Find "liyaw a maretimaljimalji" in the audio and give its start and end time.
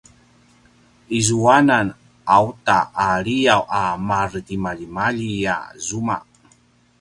3.25-5.31